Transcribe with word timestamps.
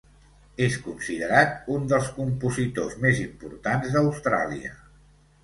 És 0.67 0.77
considerat 0.85 1.69
un 1.73 1.85
dels 1.91 2.07
compositors 2.15 2.97
més 3.05 3.21
importants 3.27 3.93
d'Austràlia. 3.99 4.75